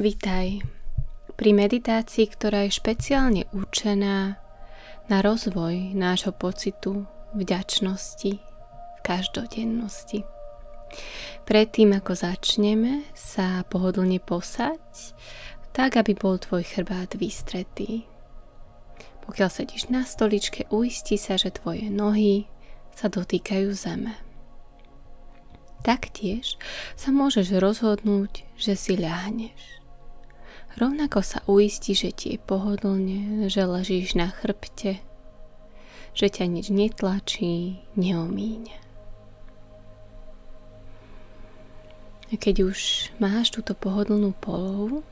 [0.00, 0.64] Vítaj
[1.36, 4.40] pri meditácii, ktorá je špeciálne určená
[5.12, 7.04] na rozvoj nášho pocitu
[7.36, 10.24] vďačnosti v každodennosti.
[11.44, 15.12] Predtým, ako začneme sa pohodlne posať,
[15.76, 18.08] tak aby bol tvoj chrbát vystretý.
[19.28, 22.48] Pokiaľ sedíš na stoličke, uisti sa, že tvoje nohy
[22.96, 24.16] sa dotýkajú zeme.
[25.84, 26.56] Taktiež
[26.96, 29.79] sa môžeš rozhodnúť, že si ľahneš.
[30.78, 35.02] Rovnako sa uistí, že ti je pohodlne, že ležíš na chrbte,
[36.14, 38.78] že ťa nič netlačí, neomíňa.
[42.30, 45.02] A keď už máš túto pohodlnú polohu,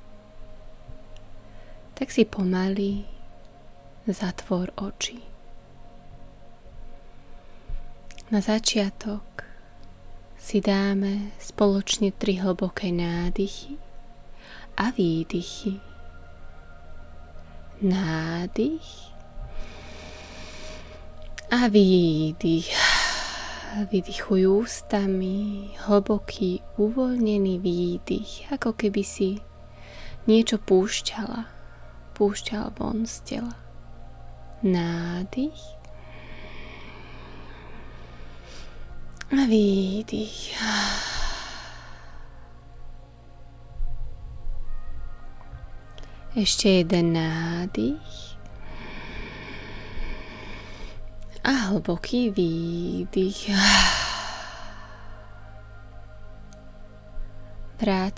[1.98, 3.02] tak si pomaly
[4.06, 5.18] zatvor oči.
[8.30, 9.42] Na začiatok
[10.38, 13.87] si dáme spoločne tri hlboké nádychy
[14.78, 15.80] a výdychy.
[17.82, 19.10] Nádych
[21.50, 22.70] a výdych.
[23.92, 29.44] Vydychuj ústami, hlboký, uvoľnený výdych, ako keby si
[30.24, 31.44] niečo púšťala,
[32.16, 33.54] púšťal von z tela.
[34.64, 35.60] Nádych
[39.36, 40.56] a výdych.
[46.36, 48.36] Ešte jeden nádych
[51.40, 53.48] a hlboký výdych.
[57.80, 58.16] Vráť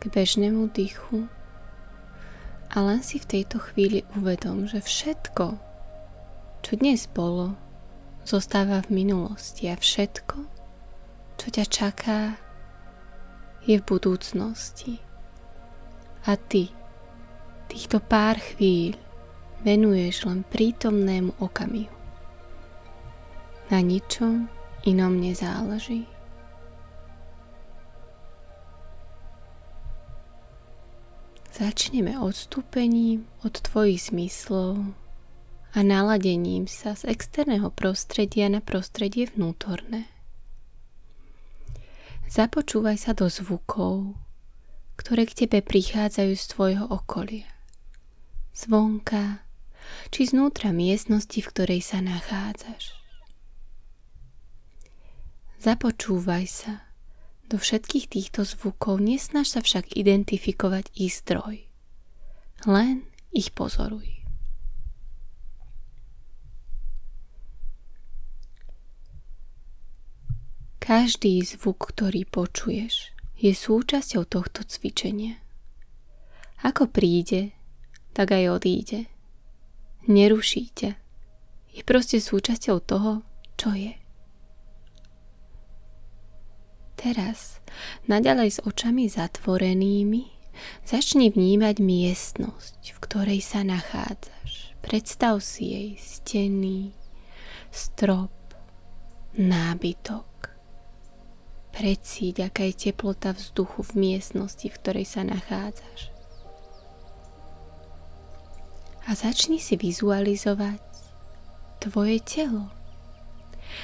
[0.00, 1.28] k bežnému dýchu
[2.72, 5.60] a len si v tejto chvíli uvedom, že všetko,
[6.64, 7.52] čo dnes bolo,
[8.24, 10.36] zostáva v minulosti a všetko,
[11.36, 12.40] čo ťa čaká,
[13.68, 15.05] je v budúcnosti.
[16.26, 16.74] A ty
[17.70, 18.98] týchto pár chvíľ
[19.62, 21.94] venuješ len prítomnému okamihu.
[23.70, 24.50] Na ničom
[24.86, 26.06] inom nezáleží.
[31.54, 34.92] Začneme odstúpením od tvojich zmyslov
[35.72, 40.10] a naladením sa z externého prostredia na prostredie vnútorné.
[42.28, 44.25] Započúvaj sa do zvukov,
[44.96, 47.48] ktoré k tebe prichádzajú z tvojho okolia.
[48.56, 49.46] Zvonka,
[50.08, 52.96] či znútra miestnosti, v ktorej sa nachádzaš.
[55.60, 56.72] Započúvaj sa
[57.46, 61.68] do všetkých týchto zvukov, nesnaž sa však identifikovať ich zdroj.
[62.66, 64.16] Len ich pozoruj.
[70.82, 75.36] Každý zvuk, ktorý počuješ, je súčasťou tohto cvičenia.
[76.64, 77.52] Ako príde,
[78.16, 79.06] tak aj odíde.
[80.08, 80.72] Neruší.
[81.76, 83.20] Je proste súčasťou toho,
[83.60, 83.92] čo je.
[86.96, 87.60] Teraz,
[88.08, 90.32] naďalej s očami zatvorenými,
[90.88, 94.72] začni vnímať miestnosť, v ktorej sa nachádzaš.
[94.80, 96.96] Predstav si jej steny,
[97.68, 98.32] strop,
[99.36, 100.35] nábytok
[101.76, 106.08] Precíť, aká je teplota vzduchu v miestnosti, v ktorej sa nachádzaš.
[109.04, 110.80] A začni si vizualizovať
[111.84, 112.72] tvoje telo,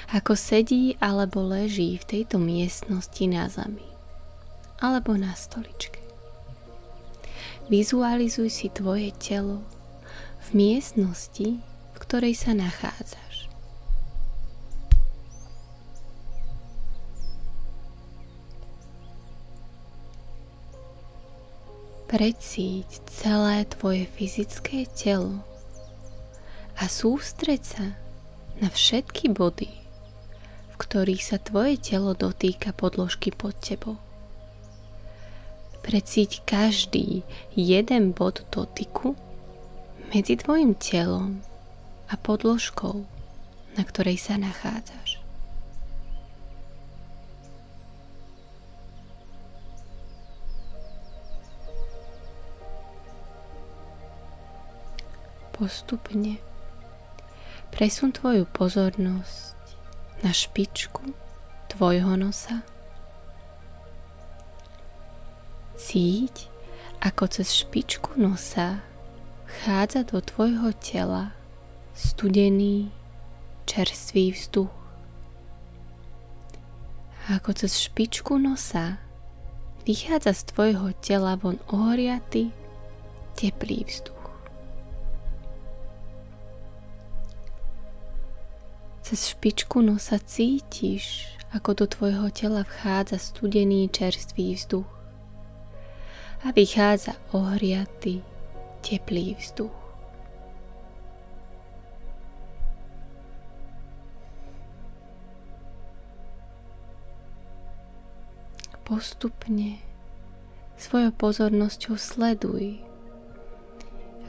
[0.09, 3.85] ako sedí alebo leží v tejto miestnosti na zemi
[4.81, 6.01] alebo na stoličke.
[7.71, 9.63] Vizualizuj si tvoje telo
[10.43, 13.32] v miestnosti, v ktorej sa nachádzaš.
[22.13, 25.41] Precíť celé tvoje fyzické telo
[26.77, 27.97] a sústreď sa
[28.61, 29.73] na všetky body,
[30.69, 33.97] v ktorých sa tvoje telo dotýka podložky pod tebou.
[35.81, 37.25] Precíť každý
[37.57, 39.17] jeden bod dotyku
[40.13, 41.41] medzi tvojim telom
[42.13, 43.09] a podložkou,
[43.81, 45.02] na ktorej sa nachádzaš.
[55.63, 56.43] Postupne
[57.71, 59.55] presun tvoju pozornosť
[60.27, 61.15] na špičku
[61.71, 62.67] tvojho nosa.
[65.79, 66.51] Cíť,
[66.99, 68.83] ako cez špičku nosa
[69.47, 71.31] vchádza do tvojho tela
[71.95, 72.91] studený,
[73.63, 74.75] čerstvý vzduch.
[77.31, 78.99] Ako cez špičku nosa
[79.87, 82.51] vychádza z tvojho tela von ohoriaty,
[83.39, 84.12] teplý vzduch.
[89.13, 94.89] Cez špičku nosa cítiš, ako do tvojho tela vchádza studený čerstvý vzduch
[96.41, 98.25] a vychádza ohriatý,
[98.81, 99.77] teplý vzduch.
[108.89, 109.77] Postupne
[110.81, 112.81] svojou pozornosťou sleduj,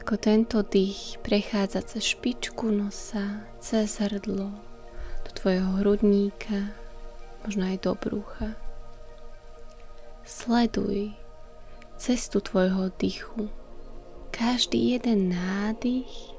[0.04, 4.73] ako tento dých prechádza cez špičku nosa, cez hrdlo,
[5.44, 6.72] tvojho hrudníka,
[7.44, 8.56] možno aj do brúcha.
[10.24, 11.12] Sleduj
[12.00, 13.52] cestu tvojho dychu.
[14.32, 16.32] Každý jeden nádych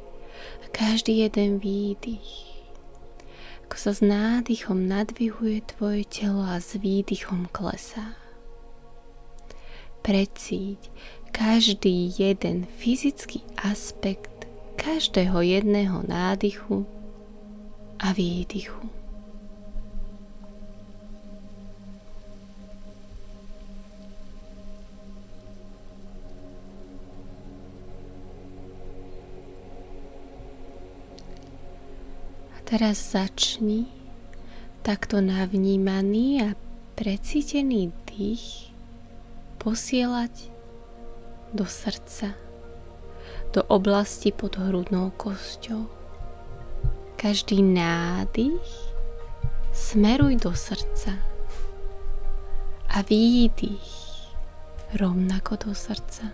[0.57, 2.65] a každý jeden výdych.
[3.69, 8.17] Ako sa s nádychom nadvihuje tvoje telo a s výdychom klesá.
[10.01, 10.81] Precíť
[11.29, 14.49] každý jeden fyzický aspekt
[14.81, 16.89] každého jedného nádychu
[17.99, 19.05] a výdychu.
[32.65, 33.85] teraz začni
[34.81, 36.49] takto navnímaný a
[36.97, 38.73] precítený dých
[39.61, 40.51] posielať
[41.53, 42.33] do srdca,
[43.53, 45.94] do oblasti pod hrudnou kosťou.
[47.25, 48.69] Každý nádych
[49.73, 51.09] smeruj do srdca
[52.89, 53.81] a výdych
[54.93, 56.29] rovnako do srdca.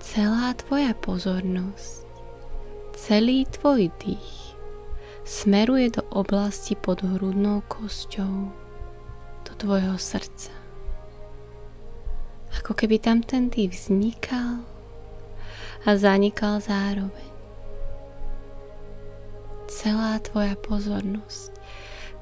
[0.00, 2.08] Celá tvoja pozornosť
[2.96, 4.56] celý tvoj dých
[5.20, 8.48] smeruje do oblasti pod hrudnou kosťou,
[9.44, 10.56] do tvojho srdca.
[12.56, 14.64] Ako keby tam ten dých vznikal
[15.84, 17.27] a zanikal zároveň.
[19.78, 21.54] Celá tvoja pozornosť,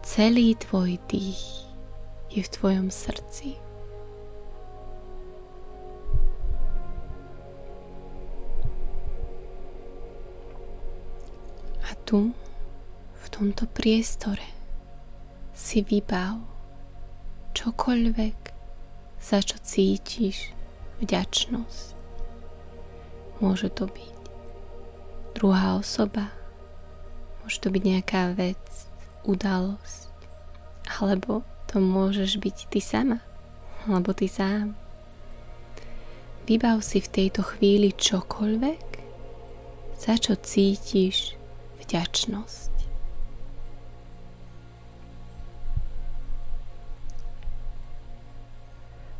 [0.04, 1.40] celý tvoj dých
[2.28, 3.56] je v tvojom srdci.
[12.06, 12.30] tu,
[13.18, 14.46] v tomto priestore,
[15.50, 16.38] si vybav
[17.50, 18.38] čokoľvek,
[19.18, 20.54] za čo cítiš
[21.02, 21.86] vďačnosť.
[23.42, 24.16] Môže to byť
[25.34, 26.35] druhá osoba,
[27.46, 28.58] môže to byť nejaká vec,
[29.22, 30.10] udalosť,
[30.98, 33.22] alebo to môžeš byť ty sama,
[33.86, 34.74] alebo ty sám.
[36.50, 38.86] Vybav si v tejto chvíli čokoľvek,
[39.94, 41.38] za čo cítiš
[41.86, 42.74] vďačnosť.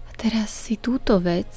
[0.02, 1.54] A teraz si túto vec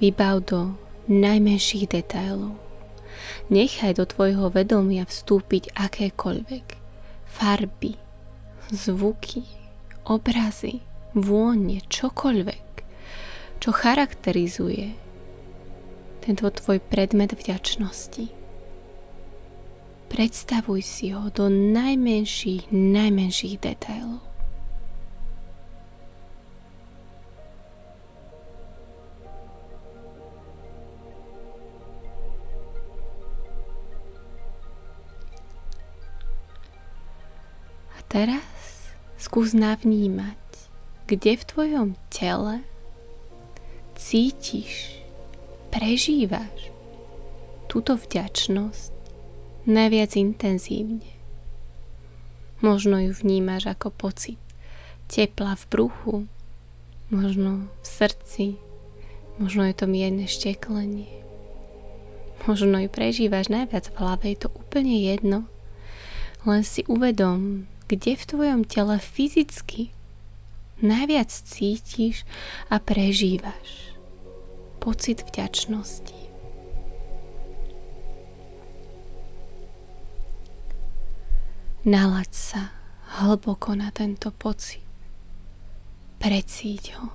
[0.00, 0.72] vybav do
[1.12, 2.65] najmenších detailov.
[3.52, 6.66] Nechaj do tvojho vedomia vstúpiť akékoľvek
[7.36, 8.00] farby,
[8.72, 9.44] zvuky,
[10.08, 10.80] obrazy,
[11.12, 12.66] vône, čokoľvek,
[13.60, 14.96] čo charakterizuje
[16.24, 18.32] tento tvoj predmet vďačnosti.
[20.06, 24.22] Predstavuj si ho do najmenších, najmenších detailov.
[38.16, 40.40] Teraz skús navnímať,
[41.04, 42.64] kde v tvojom tele
[43.92, 45.04] cítiš,
[45.68, 46.72] prežívaš
[47.68, 48.96] túto vďačnosť
[49.68, 51.12] najviac intenzívne.
[52.64, 54.40] Možno ju vnímaš ako pocit
[55.12, 56.16] tepla v bruchu,
[57.12, 58.56] možno v srdci,
[59.36, 61.20] možno je to mierne šteklenie.
[62.48, 65.44] Možno ju prežívaš najviac v hlave, je to úplne jedno.
[66.48, 69.94] Len si uvedom, kde v tvojom tele fyzicky
[70.82, 72.26] najviac cítiš
[72.68, 73.94] a prežívaš
[74.82, 76.26] pocit vďačnosti.
[81.86, 82.62] Nalaď sa
[83.22, 84.82] hlboko na tento pocit.
[86.18, 87.14] Precíť ho.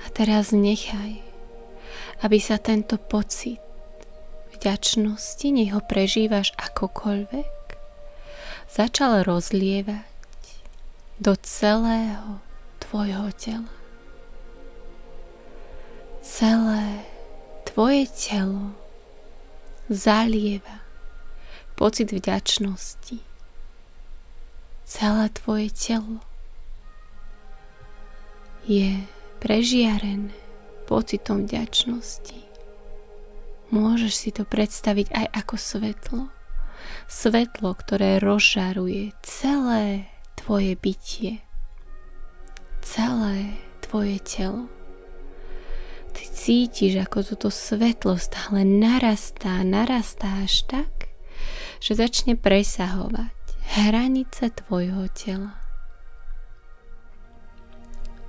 [0.00, 1.20] A teraz nechaj,
[2.24, 3.60] aby sa tento pocit
[4.58, 7.78] vďačnosti, nech ho prežívaš akokoľvek,
[8.66, 10.04] začal rozlievať
[11.22, 12.42] do celého
[12.82, 13.72] tvojho tela.
[16.20, 17.06] Celé
[17.64, 18.74] tvoje telo
[19.88, 20.82] zalieva
[21.78, 23.22] pocit vďačnosti.
[24.88, 26.18] celé tvoje telo
[28.66, 29.04] je
[29.38, 30.34] prežiarené
[30.88, 32.47] pocitom vďačnosti.
[33.68, 36.22] Môžeš si to predstaviť aj ako svetlo.
[37.04, 40.08] Svetlo, ktoré rozžaruje celé
[40.40, 41.44] tvoje bytie,
[42.80, 44.72] celé tvoje telo.
[46.16, 51.12] Ty cítiš, ako toto svetlo stále narastá, narastá až tak,
[51.84, 53.36] že začne presahovať
[53.76, 55.60] hranice tvojho tela.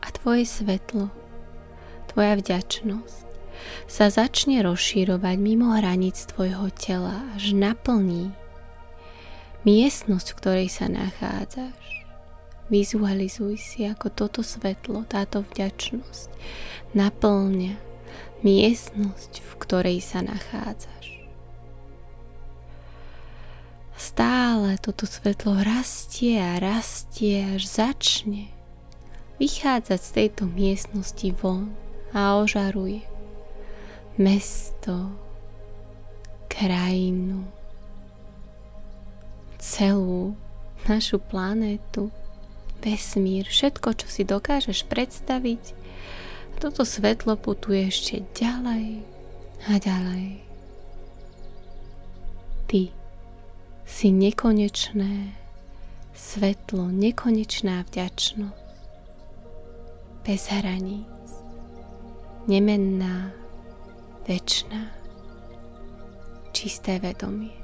[0.03, 1.07] A tvoje svetlo,
[2.11, 3.28] tvoja vďačnosť
[3.89, 8.31] sa začne rozšírovať mimo hraníc tvojho tela, až naplní
[9.67, 12.05] miestnosť, v ktorej sa nachádzaš.
[12.69, 16.29] Vizualizuj si, ako toto svetlo, táto vďačnosť
[16.93, 17.75] naplňa
[18.45, 21.19] miestnosť, v ktorej sa nachádzaš.
[23.99, 28.47] Stále toto svetlo rastie a rastie, až začne
[29.43, 31.75] vychádzať z tejto miestnosti von
[32.15, 33.18] a ožaruje
[34.19, 35.15] mesto,
[36.51, 37.47] krajinu,
[39.55, 40.35] celú
[40.83, 42.11] našu planétu,
[42.83, 45.63] vesmír, všetko, čo si dokážeš predstaviť.
[46.59, 49.07] Toto svetlo putuje ešte ďalej
[49.71, 50.43] a ďalej.
[52.67, 52.91] Ty
[53.87, 55.31] si nekonečné
[56.11, 58.67] svetlo, nekonečná vďačnosť,
[60.27, 61.23] bez hraníc,
[62.51, 63.31] nemenná,
[64.29, 64.93] väčšná,
[66.53, 67.57] čisté vedomie.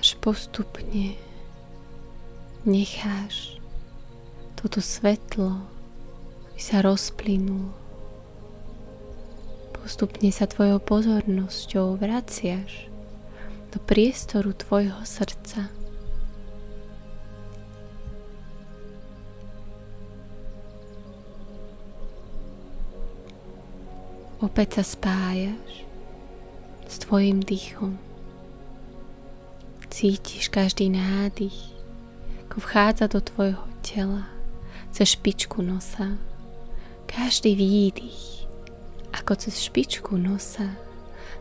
[0.00, 1.20] Až postupne
[2.64, 3.60] necháš
[4.56, 5.60] toto svetlo,
[6.48, 7.83] aby sa rozplynulo
[9.84, 12.88] Postupne sa tvojou pozornosťou vraciaš
[13.68, 15.68] do priestoru tvojho srdca.
[24.40, 25.84] Opäť sa spájaš
[26.88, 28.00] s tvojim dýchom.
[29.92, 31.76] Cítiš každý nádych,
[32.48, 34.32] ako vchádza do tvojho tela,
[34.96, 36.16] cez špičku nosa.
[37.04, 38.43] Každý výdych
[39.24, 40.68] ako cez špičku nosa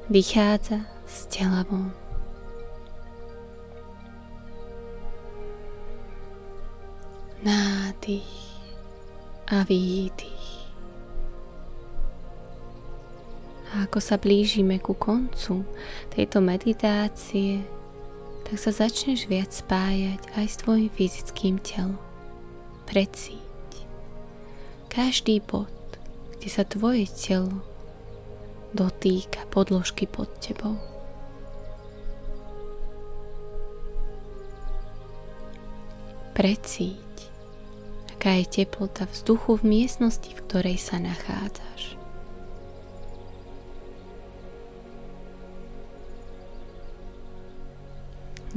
[0.08, 1.92] vychádza z tela von.
[7.44, 8.24] Nádych
[9.52, 10.48] a výdych.
[13.76, 15.68] A ako sa blížime ku koncu
[16.08, 17.68] tejto meditácie,
[18.48, 22.00] tak sa začneš viac spájať aj s tvojim fyzickým telom.
[22.88, 23.44] Precíť
[24.88, 25.68] každý bod,
[26.40, 27.73] kde sa tvoje telo
[28.74, 30.76] dotýka podložky pod tebou.
[36.34, 37.30] Precíť,
[38.18, 41.94] aká je teplota vzduchu v miestnosti, v ktorej sa nachádzaš.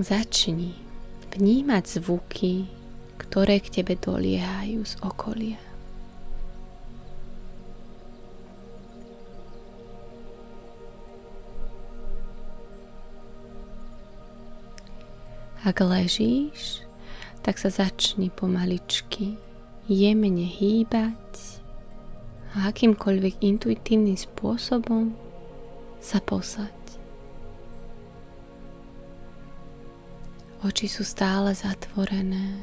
[0.01, 0.77] Začni
[1.37, 2.69] vnímať zvuky,
[3.21, 5.66] ktoré k tebe doliehajú z okolia.
[15.67, 16.87] Ak ležíš,
[17.43, 19.35] tak sa začni pomaličky
[19.91, 21.27] jemne hýbať
[22.55, 25.11] a akýmkoľvek intuitívnym spôsobom
[25.99, 26.71] sa posaď.
[30.63, 32.63] Oči sú stále zatvorené,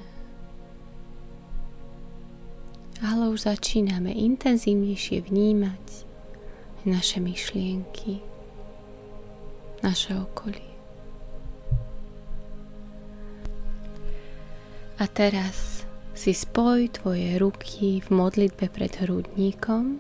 [3.04, 5.86] ale už začíname intenzívnejšie vnímať
[6.88, 8.24] naše myšlienky,
[9.84, 10.73] naše okolie.
[15.02, 19.98] A teraz si spoj tvoje ruky v modlitbe pred hrudníkom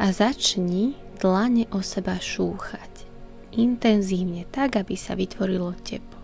[0.00, 3.04] a začni dlane o seba šúchať.
[3.60, 6.16] Intenzívne, tak aby sa vytvorilo teplo.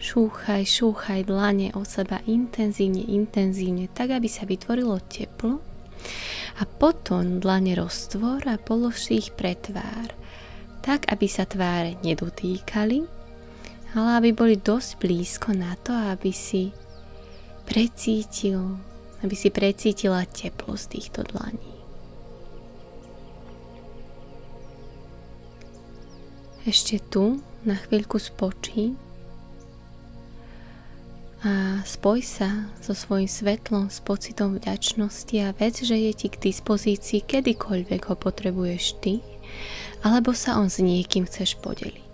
[0.00, 5.60] Šúchaj, šúchaj dlane o seba intenzívne, intenzívne, tak aby sa vytvorilo teplo.
[6.60, 10.12] A potom dlane roztvor a polož si ich pre tvár,
[10.84, 13.19] tak aby sa tváre nedotýkali
[13.94, 16.70] ale aby boli dosť blízko na to, aby si
[17.66, 18.78] precítil,
[19.22, 21.70] aby si precítila teplo z týchto dlaní.
[26.68, 28.94] Ešte tu na chvíľku spočí
[31.40, 36.36] a spoj sa so svojím svetlom, s pocitom vďačnosti a vec, že je ti k
[36.36, 39.24] dispozícii kedykoľvek ho potrebuješ ty,
[40.04, 42.09] alebo sa on s niekým chceš podeliť.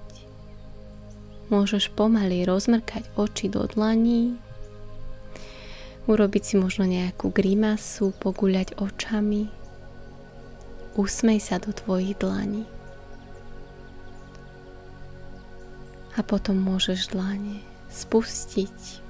[1.46, 4.34] Môžeš pomaly rozmrkať oči do dlaní,
[6.10, 9.46] urobiť si možno nejakú grimasu, poguľať očami,
[10.98, 12.66] usmej sa do tvojich dlaní.
[16.16, 17.60] A potom môžeš dlane
[17.92, 19.06] spustiť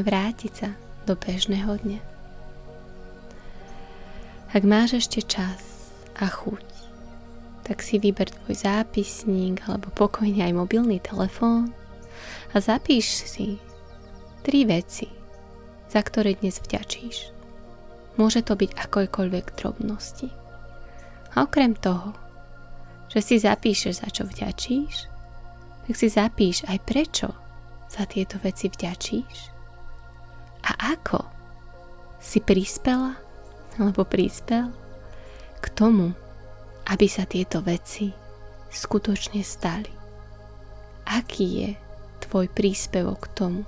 [0.00, 0.70] vrátiť sa
[1.04, 2.00] do bežného dňa.
[4.52, 5.60] Ak máš ešte čas
[6.16, 6.71] a chuť,
[7.62, 11.70] tak si vyber tvoj zápisník alebo pokojne aj mobilný telefón
[12.52, 13.58] a zapíš si
[14.42, 15.06] tri veci,
[15.88, 17.30] za ktoré dnes vďačíš.
[18.20, 20.28] Môže to byť akoľkoľvek drobnosti.
[21.32, 22.12] A okrem toho,
[23.08, 24.94] že si zapíšeš, za čo vďačíš,
[25.88, 27.28] tak si zapíš aj prečo
[27.88, 29.52] za tieto veci vďačíš
[30.62, 31.20] a ako
[32.22, 33.18] si prispela
[33.76, 34.70] alebo prispel
[35.58, 36.14] k tomu,
[36.92, 38.12] aby sa tieto veci
[38.68, 39.88] skutočne stali.
[41.08, 41.70] Aký je
[42.28, 43.60] tvoj príspevok k tomu,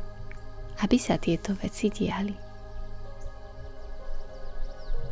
[0.84, 2.43] aby sa tieto veci diali?